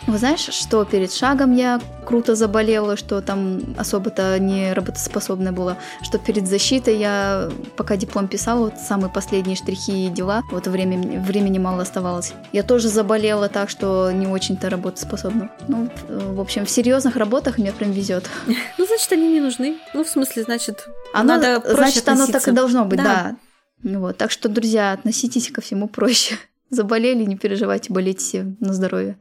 Вы 0.09 0.17
знаешь, 0.17 0.41
что 0.41 0.85
перед 0.87 1.13
шагом 1.13 1.55
я 1.55 1.81
круто 2.07 2.35
заболела, 2.35 2.97
что 2.97 3.21
там 3.21 3.61
особо-то 3.77 4.39
не 4.39 4.73
работоспособная 4.73 5.53
была, 5.53 5.77
что 6.03 6.19
перед 6.19 6.49
защитой 6.49 6.97
я, 6.97 7.51
пока 7.77 7.97
диплом 7.97 8.27
писала, 8.27 8.65
вот 8.71 8.79
самые 8.79 9.13
последние 9.13 9.55
штрихи 9.55 10.07
и 10.07 10.09
дела, 10.09 10.43
вот 10.51 10.67
времени, 10.67 11.19
времени 11.19 11.59
мало 11.59 11.83
оставалось. 11.83 12.33
Я 12.53 12.63
тоже 12.63 12.89
заболела 12.89 13.51
так, 13.51 13.69
что 13.69 14.11
не 14.11 14.27
очень-то 14.27 14.71
работоспособна. 14.71 15.51
Ну, 15.69 15.91
в 16.09 16.41
общем, 16.41 16.65
в 16.65 16.71
серьезных 16.71 17.17
работах 17.17 17.59
мне 17.59 17.71
прям 17.73 17.93
везет. 17.93 18.25
Ну, 18.79 18.87
значит, 18.87 19.13
они 19.13 19.29
не 19.29 19.41
нужны. 19.41 19.77
Ну, 19.93 20.05
в 20.05 20.09
смысле, 20.09 20.45
значит, 20.45 20.89
Оно, 21.13 21.35
надо 21.37 21.61
проще 21.61 21.77
значит, 21.77 22.09
оно 22.09 22.19
так 22.21 22.27
и 22.29 22.31
относиться. 22.31 22.53
должно 22.53 22.85
быть, 22.87 22.99
Да. 22.99 23.37
да. 23.83 23.99
Вот, 23.99 24.17
так 24.17 24.31
что, 24.31 24.49
друзья, 24.49 24.93
относитесь 24.93 25.51
ко 25.51 25.61
всему 25.61 25.87
проще. 25.87 26.37
Заболели, 26.71 27.25
не 27.25 27.37
переживайте, 27.37 27.93
болейте 27.93 28.21
все 28.21 28.55
на 28.61 28.73
здоровье. 28.73 29.19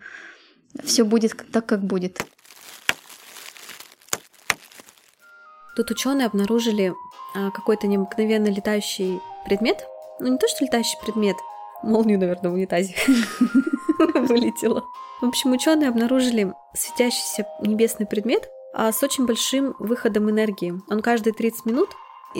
Все 0.84 1.04
будет 1.04 1.36
так, 1.52 1.66
как 1.66 1.84
будет. 1.84 2.26
Тут 5.76 5.92
ученые 5.92 6.26
обнаружили 6.26 6.94
а, 7.36 7.52
какой-то 7.52 7.88
необыкновенно 7.88 8.48
летающий 8.48 9.22
предмет. 9.46 9.86
Ну, 10.20 10.30
не 10.30 10.38
то, 10.38 10.48
что 10.48 10.66
летающий 10.66 10.98
предмет, 11.04 11.38
молнию, 11.84 12.18
наверное, 12.20 12.50
в 12.50 12.56
унитазе 12.56 12.96
вылетела. 14.16 14.84
В 15.22 15.26
общем, 15.26 15.52
ученые 15.52 15.90
обнаружили 15.90 16.54
светящийся 16.74 17.48
небесный 17.62 18.08
предмет 18.08 18.50
а, 18.74 18.92
с 18.92 19.04
очень 19.04 19.26
большим 19.26 19.76
выходом 19.80 20.30
энергии. 20.30 20.74
Он 20.90 21.02
каждые 21.02 21.34
30 21.34 21.66
минут 21.66 21.90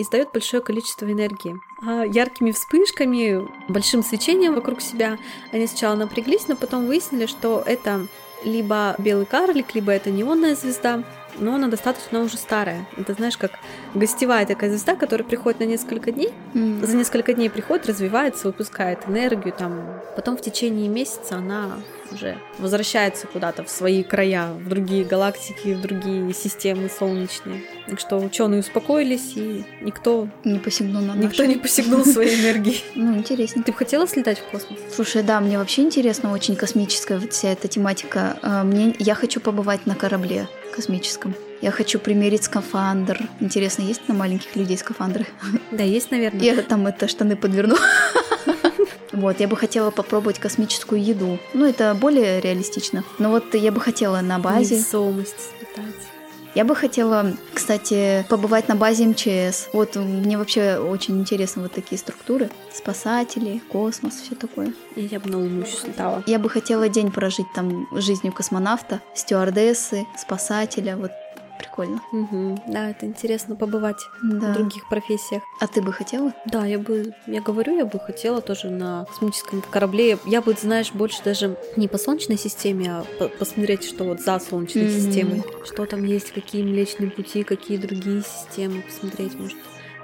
издает 0.02 0.30
большое 0.32 0.62
количество 0.62 1.10
энергии. 1.10 1.60
А 1.82 2.04
яркими 2.04 2.52
вспышками, 2.52 3.48
большим 3.68 4.02
свечением 4.02 4.54
вокруг 4.54 4.80
себя 4.80 5.18
они 5.52 5.66
сначала 5.66 5.94
напряглись, 5.94 6.48
но 6.48 6.56
потом 6.56 6.86
выяснили, 6.86 7.26
что 7.26 7.62
это 7.64 8.06
либо 8.44 8.94
белый 8.98 9.26
карлик, 9.26 9.74
либо 9.74 9.92
это 9.92 10.10
неонная 10.10 10.54
звезда, 10.54 11.02
но 11.38 11.54
она 11.54 11.68
достаточно 11.68 12.20
уже 12.20 12.36
старая. 12.36 12.86
Это, 12.96 13.14
знаешь, 13.14 13.36
как 13.36 13.52
гостевая 13.94 14.46
такая 14.46 14.70
звезда, 14.70 14.94
которая 14.94 15.26
приходит 15.26 15.60
на 15.60 15.64
несколько 15.64 16.12
дней, 16.12 16.32
М. 16.54 16.84
за 16.84 16.96
несколько 16.96 17.34
дней 17.34 17.50
приходит, 17.50 17.86
развивается, 17.86 18.46
выпускает 18.46 19.00
энергию, 19.08 19.52
там, 19.56 19.82
потом 20.16 20.36
в 20.36 20.40
течение 20.40 20.88
месяца 20.88 21.36
она 21.36 21.78
уже 22.12 22.38
возвращается 22.58 23.26
куда-то 23.26 23.64
в 23.64 23.70
свои 23.70 24.02
края, 24.02 24.52
в 24.52 24.68
другие 24.68 25.04
галактики, 25.04 25.74
в 25.74 25.80
другие 25.80 26.32
системы 26.32 26.88
солнечные. 26.88 27.62
Так 27.86 28.00
что 28.00 28.16
ученые 28.18 28.60
успокоились, 28.60 29.32
и 29.36 29.64
никто, 29.80 30.28
Не 30.44 30.58
посягнул 30.58 31.02
на 31.02 31.12
никто 31.12 31.42
наши. 31.42 31.46
не 31.46 31.56
посягнул 31.56 32.04
своей 32.04 32.40
энергией. 32.42 32.82
Ну, 32.94 33.16
интересненько. 33.16 33.66
Ты 33.66 33.72
бы 33.72 33.78
хотела 33.78 34.06
слетать 34.06 34.38
в 34.38 34.44
космос? 34.50 34.78
Слушай, 34.94 35.22
да, 35.22 35.40
мне 35.40 35.58
вообще 35.58 35.82
интересно 35.82 36.32
очень 36.32 36.56
космическая 36.56 37.18
вот 37.18 37.32
вся 37.32 37.48
эта 37.50 37.68
тематика. 37.68 38.38
А, 38.42 38.64
Мне, 38.64 38.94
я 38.98 39.14
хочу 39.14 39.40
побывать 39.40 39.86
на 39.86 39.94
корабле 39.94 40.48
космическом. 40.74 41.34
Я 41.60 41.72
хочу 41.72 41.98
примерить 41.98 42.44
скафандр. 42.44 43.20
Интересно, 43.40 43.82
есть 43.82 44.06
на 44.06 44.14
маленьких 44.14 44.54
людей 44.54 44.78
скафандры? 44.78 45.26
Да, 45.72 45.82
есть, 45.82 46.10
наверное. 46.12 46.40
Я 46.40 46.62
там 46.62 46.86
это 46.86 47.08
штаны 47.08 47.34
подверну. 47.36 47.76
Вот, 49.20 49.40
я 49.40 49.48
бы 49.48 49.56
хотела 49.56 49.90
попробовать 49.90 50.38
космическую 50.38 51.02
еду. 51.02 51.38
Ну, 51.54 51.66
это 51.66 51.94
более 51.94 52.40
реалистично. 52.40 53.04
Но 53.18 53.30
вот 53.30 53.54
я 53.54 53.72
бы 53.72 53.80
хотела 53.80 54.20
на 54.20 54.38
базе. 54.38 54.76
Невесомость 54.76 55.50
слетать. 55.58 55.94
Я 56.54 56.64
бы 56.64 56.74
хотела, 56.74 57.34
кстати, 57.52 58.26
побывать 58.28 58.68
на 58.68 58.74
базе 58.74 59.06
МЧС. 59.06 59.68
Вот 59.72 59.96
мне 59.96 60.38
вообще 60.38 60.78
очень 60.78 61.20
интересны 61.20 61.62
вот 61.62 61.72
такие 61.72 61.98
структуры. 61.98 62.50
Спасатели, 62.72 63.60
космос, 63.70 64.14
все 64.14 64.34
такое. 64.34 64.72
Я 64.96 65.20
бы 65.20 65.30
на 65.30 65.38
Луну 65.38 65.60
еще 65.60 65.76
слетала. 65.76 66.24
Я 66.26 66.38
бы 66.38 66.48
хотела 66.50 66.88
день 66.88 67.12
прожить 67.12 67.46
там 67.54 67.86
жизнью 67.92 68.32
космонавта, 68.32 69.00
стюардессы, 69.14 70.06
спасателя. 70.16 70.96
Вот 70.96 71.12
прикольно. 71.58 72.00
Мгм. 72.12 72.60
Да, 72.66 72.90
это 72.90 73.06
интересно 73.06 73.56
побывать 73.56 74.00
Да. 74.22 74.52
в 74.52 74.54
других 74.54 74.88
профессиях. 74.88 75.42
А 75.60 75.66
ты 75.66 75.82
бы 75.82 75.92
хотела? 75.92 76.32
Да, 76.46 76.64
я 76.66 76.78
бы, 76.78 77.12
я 77.26 77.40
говорю, 77.40 77.76
я 77.76 77.84
бы 77.84 77.98
хотела 77.98 78.40
тоже 78.40 78.70
на 78.70 79.04
космическом 79.06 79.62
корабле. 79.62 80.18
Я 80.24 80.40
бы, 80.40 80.54
знаешь, 80.54 80.92
больше 80.92 81.22
даже 81.24 81.56
не 81.76 81.88
по 81.88 81.98
Солнечной 81.98 82.38
системе, 82.38 82.90
а 82.90 83.04
по- 83.18 83.28
посмотреть, 83.28 83.84
что 83.84 84.04
вот 84.04 84.20
за 84.20 84.38
Солнечной 84.38 84.84
Мгм. 84.84 84.92
системой. 84.92 85.42
Что 85.64 85.84
там 85.86 86.04
есть, 86.04 86.32
какие 86.32 86.62
Млечные 86.62 87.10
пути, 87.10 87.42
какие 87.44 87.76
другие 87.78 88.22
системы 88.22 88.82
посмотреть, 88.82 89.34
может. 89.38 89.56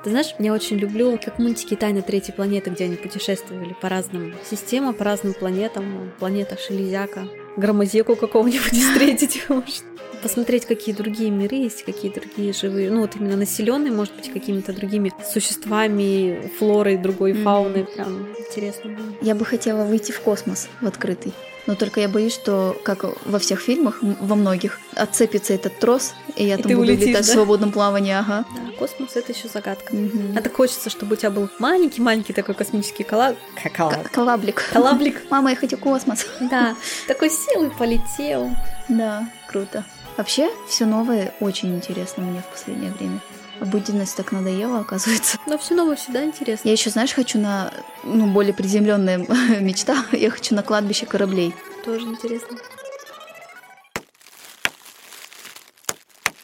Ты 0.04 0.10
знаешь, 0.10 0.34
я 0.38 0.52
очень 0.52 0.76
люблю, 0.76 1.18
как 1.22 1.38
мультики 1.38 1.74
«Тайна 1.74 2.02
третьей 2.02 2.34
планеты», 2.34 2.68
где 2.68 2.84
они 2.84 2.96
путешествовали 2.96 3.74
по 3.80 3.88
разным 3.88 4.34
системам, 4.48 4.92
по 4.92 5.02
разным 5.02 5.32
планетам. 5.32 6.12
Планета 6.18 6.58
Шелезяка, 6.58 7.26
громозеку 7.56 8.14
какого-нибудь 8.14 8.72
встретить, 8.72 9.48
может. 9.48 9.82
Посмотреть, 10.22 10.66
какие 10.66 10.94
другие 10.94 11.30
миры 11.30 11.56
есть, 11.56 11.84
какие 11.84 12.10
другие 12.12 12.52
живые, 12.52 12.90
ну 12.90 13.00
вот 13.00 13.16
именно 13.16 13.36
населенные, 13.36 13.92
может 13.92 14.14
быть, 14.14 14.30
какими-то 14.30 14.74
другими 14.74 15.10
существами, 15.32 16.50
флорой, 16.58 16.98
другой 16.98 17.32
фауной. 17.32 17.84
Прям 17.84 18.28
интересно. 18.38 18.98
Я 19.22 19.34
бы 19.34 19.46
хотела 19.46 19.84
выйти 19.84 20.12
в 20.12 20.20
космос, 20.20 20.68
в 20.82 20.86
открытый. 20.86 21.32
Но 21.66 21.74
только 21.76 22.00
я 22.00 22.08
боюсь, 22.08 22.34
что, 22.34 22.76
как 22.84 23.04
во 23.26 23.38
всех 23.38 23.60
фильмах, 23.60 23.98
во 24.02 24.34
многих, 24.34 24.78
отцепится 24.94 25.54
этот 25.54 25.78
трос, 25.78 26.14
и 26.36 26.44
я 26.44 26.56
И 26.56 26.62
там 26.62 26.72
буду 26.72 26.82
улетишь, 26.82 27.06
летать 27.08 27.26
да? 27.26 27.32
в 27.32 27.34
свободном 27.34 27.72
плавании, 27.72 28.12
ага. 28.12 28.44
Да, 28.54 28.72
космос 28.78 29.16
это 29.16 29.32
еще 29.32 29.48
загадка. 29.48 29.96
Мгм. 29.96 30.36
А 30.36 30.42
так 30.42 30.54
хочется, 30.54 30.90
чтобы 30.90 31.14
у 31.14 31.16
тебя 31.16 31.30
был 31.30 31.48
маленький-маленький 31.58 32.32
такой 32.34 32.54
космический 32.54 33.02
кола... 33.04 33.34
кола- 33.76 34.04
Колаблик. 34.12 34.62
Колаблик. 34.72 35.22
Мама, 35.30 35.50
я 35.50 35.56
хочу 35.56 35.78
космос. 35.78 36.26
Да, 36.40 36.76
такой 37.08 37.30
сел 37.30 37.64
и 37.64 37.70
полетел. 37.70 38.50
Да, 38.88 39.26
круто. 39.48 39.84
Вообще, 40.16 40.50
все 40.68 40.84
новое 40.84 41.32
очень 41.40 41.74
интересно 41.74 42.22
мне 42.24 42.40
в 42.42 42.46
последнее 42.52 42.92
время. 42.92 43.20
Обыденность 43.68 44.14
так 44.14 44.30
надоела, 44.30 44.80
оказывается. 44.80 45.38
Но 45.46 45.56
все 45.56 45.74
новое 45.74 45.96
всегда 45.96 46.22
интересно. 46.22 46.68
Я 46.68 46.72
еще, 46.72 46.90
знаешь, 46.90 47.14
хочу 47.14 47.38
на, 47.38 47.72
ну, 48.04 48.26
более 48.26 48.52
приземленная 48.52 49.18
мечта. 49.60 50.04
Я 50.12 50.28
хочу 50.30 50.54
на 50.54 50.62
кладбище 50.62 51.06
кораблей. 51.06 51.54
Тоже 51.82 52.04
интересно. 52.06 52.58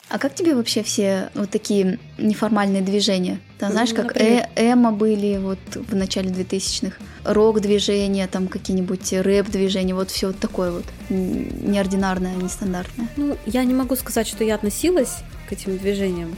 А 0.08 0.18
как 0.18 0.34
тебе 0.34 0.54
вообще 0.54 0.82
все 0.82 1.30
вот 1.34 1.50
такие 1.50 1.98
неформальные 2.18 2.80
движения? 2.82 3.38
Ты 3.58 3.66
Ну, 3.66 3.72
знаешь, 3.72 3.90
как 3.92 4.06
например? 4.06 4.46
э- 4.56 4.72
эмо 4.72 4.90
были 4.90 5.36
вот 5.36 5.58
в 5.74 5.94
начале 5.94 6.30
2000-х, 6.30 6.96
рок-движения, 7.24 8.26
там 8.28 8.48
какие-нибудь 8.48 9.12
рэп-движения, 9.12 9.94
вот 9.94 10.10
все 10.10 10.28
вот 10.28 10.38
такое 10.40 10.72
вот 10.72 10.84
неординарное, 11.10 12.34
нестандартное. 12.34 13.08
Ну, 13.16 13.36
я 13.46 13.62
не 13.64 13.74
могу 13.74 13.94
сказать, 13.94 14.26
что 14.26 14.42
я 14.42 14.54
относилась 14.56 15.18
к 15.48 15.52
этим 15.52 15.76
движениям. 15.76 16.34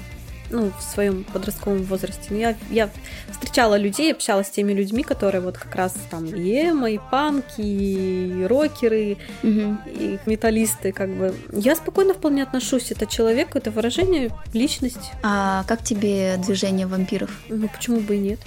Ну, 0.52 0.70
в 0.78 0.82
своем 0.82 1.24
подростковом 1.24 1.82
возрасте. 1.82 2.28
Но 2.30 2.36
я, 2.36 2.56
я 2.70 2.90
встречала 3.30 3.76
людей, 3.76 4.12
общалась 4.12 4.46
с 4.46 4.50
теми 4.50 4.72
людьми, 4.72 5.02
которые 5.02 5.40
вот 5.40 5.58
как 5.58 5.74
раз 5.74 5.94
там 6.10 6.26
и 6.26 6.68
эмо, 6.68 6.90
и 6.90 7.00
панки, 7.10 7.60
и 7.60 8.46
рокеры, 8.48 9.16
угу. 9.42 9.78
и 9.86 10.18
металлисты, 10.26 10.92
как 10.92 11.10
бы. 11.10 11.34
Я 11.52 11.74
спокойно 11.74 12.14
вполне 12.14 12.42
отношусь. 12.42 12.92
Это 12.92 13.06
человек, 13.06 13.56
это 13.56 13.70
выражение 13.70 14.30
личности. 14.52 15.10
А 15.22 15.64
как 15.66 15.82
тебе 15.82 16.36
движение 16.36 16.86
вампиров? 16.86 17.30
Ну, 17.48 17.68
почему 17.68 18.00
бы 18.00 18.16
и 18.16 18.18
нет? 18.18 18.40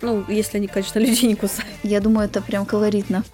Ну, 0.00 0.24
если 0.28 0.58
они, 0.58 0.68
конечно, 0.68 0.98
людей 1.00 1.28
не 1.28 1.34
кусают. 1.34 1.68
Я 1.82 2.00
думаю, 2.00 2.28
это 2.28 2.40
прям 2.40 2.64
колоритно. 2.64 3.24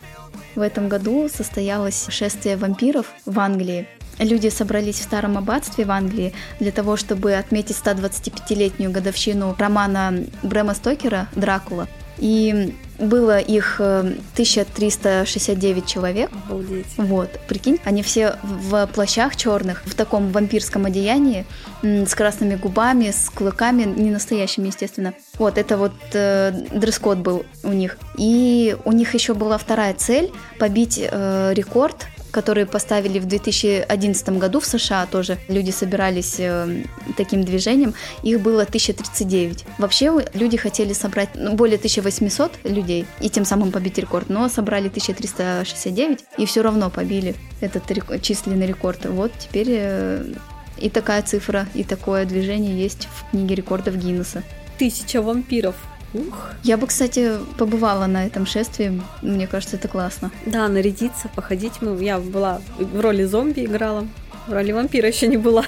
В 0.55 0.61
этом 0.61 0.89
году 0.89 1.29
состоялось 1.29 2.07
шествие 2.09 2.57
вампиров 2.57 3.13
в 3.27 3.39
Англии. 3.41 3.89
Люди 4.19 4.49
собрались 4.49 5.01
в 5.01 5.03
старом 5.03 5.39
аббатстве 5.39 5.85
в 5.85 5.91
Англии 5.91 6.33
для 6.61 6.73
того, 6.73 6.97
чтобы 6.97 7.35
отметить 7.35 7.77
125-летнюю 7.83 8.91
годовщину 8.91 9.55
романа 9.59 10.25
Брэма 10.43 10.75
Стокера 10.75 11.29
«Дракула». 11.35 11.89
И 12.19 12.75
было 12.99 13.39
их 13.39 13.81
1369 13.81 15.85
э, 15.85 15.87
человек. 15.87 16.31
Обалдеть. 16.47 16.87
Вот, 16.97 17.29
прикинь, 17.49 17.79
они 17.85 18.03
все 18.03 18.37
в 18.43 18.87
плащах 18.87 19.37
черных, 19.37 19.83
в 19.85 19.95
таком 19.95 20.31
вампирском 20.31 20.87
одеянии, 20.87 21.45
с 21.83 22.15
красными 22.15 22.55
губами, 22.55 23.11
с 23.11 23.31
клыками, 23.31 23.83
не 23.83 24.11
настоящими, 24.11 24.69
естественно. 24.69 25.13
Вот, 25.39 25.59
это 25.59 25.77
вот 25.77 25.93
э, 26.13 26.53
дресс-код 26.73 27.19
был 27.19 27.45
у 27.65 27.73
них. 27.73 27.99
И 28.17 28.77
у 28.85 28.93
них 28.93 29.15
еще 29.15 29.35
была 29.35 29.59
вторая 29.59 29.95
цель– 29.95 30.31
побить 30.59 31.01
э, 31.03 31.53
рекорд 31.53 32.07
которые 32.35 32.67
поставили 32.67 33.21
в 33.21 33.27
2011 33.27 34.29
году 34.39 34.59
в 34.59 34.67
США 34.67 35.07
тоже. 35.07 35.39
Люди 35.49 35.71
собирались 35.71 36.37
э, 36.39 36.83
таким 37.17 37.45
движением. 37.45 37.95
Их 38.25 38.41
было 38.41 38.63
1039. 38.63 39.65
Вообще 39.79 40.27
люди 40.35 40.57
хотели 40.57 40.93
собрать 40.93 41.29
ну, 41.35 41.55
более 41.55 41.77
1800 41.77 42.51
людей 42.65 43.07
и 43.21 43.31
тем 43.31 43.45
самым 43.45 43.71
побить 43.71 43.99
рекорд, 43.99 44.31
но 44.31 44.49
собрали 44.49 44.89
1369 44.89 46.25
и 46.37 46.45
все 46.47 46.63
равно 46.63 46.91
побили 46.91 47.37
этот 47.61 47.89
рек- 47.93 48.21
численный 48.21 48.67
рекорд. 48.67 49.07
Вот 49.07 49.31
теперь 49.39 49.69
э, 49.71 50.35
и 50.79 50.91
такая 50.91 51.23
цифра, 51.23 51.69
и 51.73 51.85
такое 51.85 52.25
движение 52.25 52.77
есть 52.77 53.07
в 53.15 53.31
книге 53.31 53.55
рекордов 53.55 53.97
Гиннесса. 53.97 54.43
Тысяча 54.77 55.23
вампиров 55.23 55.77
Ух. 56.15 56.51
Я 56.63 56.77
бы, 56.77 56.87
кстати, 56.87 57.33
побывала 57.59 58.07
на 58.07 58.25
этом 58.25 58.47
шествии. 58.47 59.03
Мне 59.21 59.47
кажется, 59.47 59.77
это 59.77 59.89
классно. 59.89 60.31
Да, 60.47 60.69
нарядиться, 60.69 61.29
походить. 61.35 61.75
Я 62.01 62.19
была 62.19 62.61
в 62.79 63.01
роли 63.01 63.25
зомби 63.25 63.65
играла. 63.65 64.07
В 64.47 64.53
роли 64.53 64.73
вампира 64.73 65.09
еще 65.09 65.27
не 65.27 65.37
была. 65.39 65.65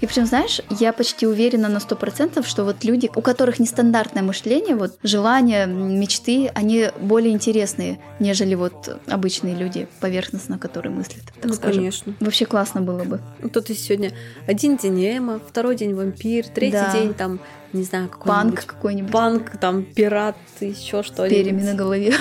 И 0.00 0.06
причем, 0.06 0.26
знаешь, 0.26 0.60
я 0.78 0.92
почти 0.92 1.26
уверена 1.26 1.68
на 1.68 1.80
сто 1.80 1.96
процентов, 1.96 2.46
что 2.46 2.64
вот 2.64 2.84
люди, 2.84 3.10
у 3.14 3.20
которых 3.20 3.58
нестандартное 3.58 4.22
мышление, 4.22 4.76
вот 4.76 4.98
желания, 5.02 5.66
мечты, 5.66 6.50
они 6.54 6.90
более 7.00 7.32
интересные, 7.32 7.98
нежели 8.20 8.54
вот 8.54 9.00
обычные 9.06 9.56
люди 9.56 9.88
поверхностно, 10.00 10.58
которые 10.58 10.92
мыслят. 10.92 11.24
Так 11.40 11.44
ну, 11.44 11.54
скажем. 11.54 11.76
конечно. 11.76 12.14
Вообще 12.20 12.46
классно 12.46 12.82
было 12.82 13.04
бы. 13.04 13.20
Ну, 13.40 13.48
тут 13.48 13.68
есть 13.70 13.84
сегодня 13.84 14.12
один 14.46 14.76
день 14.76 15.16
эмо, 15.16 15.40
второй 15.48 15.74
день 15.74 15.94
вампир, 15.94 16.46
третий 16.46 16.72
да. 16.72 16.92
день 16.92 17.14
там 17.14 17.40
не 17.72 17.82
знаю, 17.82 18.08
какой-нибудь... 18.08 18.54
Панк 18.54 18.66
какой-нибудь. 18.66 19.10
Панк, 19.10 19.58
там, 19.58 19.82
пират, 19.82 20.36
еще 20.60 21.02
что-нибудь. 21.02 21.36
Перьями 21.36 21.62
на 21.62 21.74
голове. 21.74 22.14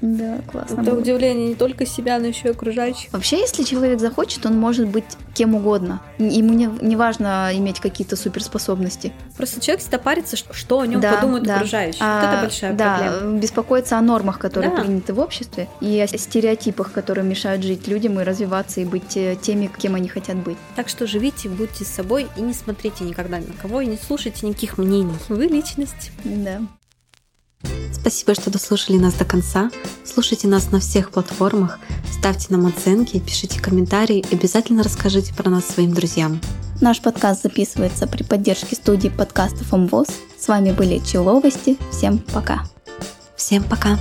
Да, 0.00 0.38
классно. 0.50 0.80
Это 0.80 0.90
было. 0.90 1.00
удивление 1.00 1.48
не 1.48 1.54
только 1.54 1.86
себя, 1.86 2.18
но 2.18 2.26
еще 2.26 2.48
и 2.48 2.50
окружающих. 2.50 3.12
Вообще, 3.12 3.40
если 3.40 3.62
человек 3.62 4.00
захочет, 4.00 4.44
он 4.46 4.58
может 4.58 4.88
быть 4.88 5.04
кем 5.34 5.54
угодно. 5.54 6.00
Ему 6.18 6.52
не, 6.52 6.68
не 6.82 6.96
важно 6.96 7.50
иметь 7.54 7.80
какие-то 7.80 8.16
суперспособности. 8.16 9.12
Просто 9.36 9.60
человек 9.60 9.80
всегда 9.80 9.98
парится, 9.98 10.36
что 10.36 10.80
о 10.80 10.86
нем 10.86 11.00
да, 11.00 11.14
подумают 11.14 11.44
да. 11.44 11.56
окружающие. 11.56 12.02
А, 12.02 12.20
вот 12.20 12.28
это 12.28 12.42
большая 12.42 12.72
да, 12.72 12.98
проблема. 12.98 13.38
беспокоиться 13.38 13.98
о 13.98 14.02
нормах, 14.02 14.38
которые 14.38 14.70
да. 14.74 14.82
приняты 14.82 15.12
в 15.14 15.20
обществе, 15.20 15.68
и 15.80 16.00
о 16.00 16.06
стереотипах, 16.06 16.92
которые 16.92 17.24
мешают 17.24 17.62
жить 17.62 17.88
людям 17.88 18.20
и 18.20 18.24
развиваться, 18.24 18.80
и 18.80 18.84
быть 18.84 19.16
э, 19.16 19.36
теми, 19.40 19.70
кем 19.78 19.94
они 19.94 20.08
хотят 20.08 20.36
быть. 20.36 20.58
Так 20.74 20.88
что 20.88 21.06
живите, 21.06 21.48
будьте 21.48 21.84
с 21.84 21.88
собой 21.88 22.28
и 22.36 22.40
не 22.40 22.52
смотрите 22.52 23.04
никогда 23.04 23.38
ни 23.38 23.46
на 23.46 23.54
кого, 23.54 23.80
и 23.80 23.86
не 23.86 23.96
слушайте 23.96 24.46
никаких 24.46 24.78
мнений. 24.78 25.14
Вы 25.28 25.46
личность. 25.46 26.12
Да. 26.24 26.60
Спасибо, 27.92 28.34
что 28.34 28.50
дослушали 28.50 28.98
нас 28.98 29.14
до 29.14 29.24
конца. 29.24 29.70
Слушайте 30.04 30.46
нас 30.46 30.70
на 30.70 30.78
всех 30.78 31.10
платформах, 31.10 31.80
ставьте 32.12 32.46
нам 32.50 32.66
оценки, 32.66 33.18
пишите 33.18 33.60
комментарии 33.60 34.24
и 34.30 34.34
обязательно 34.34 34.82
расскажите 34.82 35.34
про 35.34 35.50
нас 35.50 35.66
своим 35.66 35.92
друзьям. 35.92 36.40
Наш 36.80 37.00
подкаст 37.00 37.42
записывается 37.42 38.06
при 38.06 38.22
поддержке 38.22 38.76
студии 38.76 39.08
подкастов 39.08 39.72
МВОЗ. 39.72 40.08
С 40.38 40.46
вами 40.46 40.72
были 40.72 40.98
Человости. 40.98 41.78
Всем 41.90 42.18
пока. 42.18 42.64
Всем 43.34 43.64
пока. 43.64 43.98